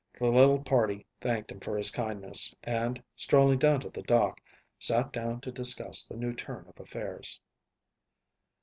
The 0.17 0.31
little 0.31 0.59
party 0.63 1.05
thanked 1.21 1.51
him 1.51 1.59
for 1.59 1.77
his 1.77 1.91
kindness 1.91 2.55
and, 2.63 3.03
strolling 3.15 3.59
down 3.59 3.81
to 3.81 3.89
the 3.91 4.01
dock, 4.01 4.41
sat 4.79 5.13
down 5.13 5.41
to 5.41 5.51
discuss 5.51 6.03
the 6.03 6.17
new 6.17 6.33
turn 6.33 6.65
of 6.67 6.79
affairs. 6.79 7.39